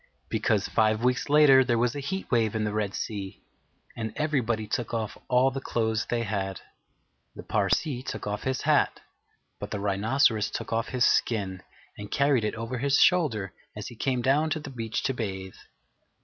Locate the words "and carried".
11.99-12.43